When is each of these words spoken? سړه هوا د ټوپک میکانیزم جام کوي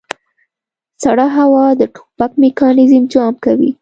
سړه 1.03 1.27
هوا 1.37 1.65
د 1.79 1.81
ټوپک 1.95 2.31
میکانیزم 2.43 3.03
جام 3.13 3.33
کوي 3.45 3.69